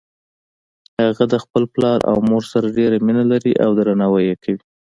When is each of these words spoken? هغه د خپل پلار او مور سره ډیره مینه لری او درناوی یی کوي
هغه 1.03 1.23
د 1.33 1.35
خپل 1.43 1.63
پلار 1.73 1.99
او 2.11 2.17
مور 2.29 2.43
سره 2.51 2.67
ډیره 2.77 2.97
مینه 3.05 3.23
لری 3.31 3.53
او 3.63 3.69
درناوی 3.77 4.23
یی 4.29 4.35
کوي 4.43 4.61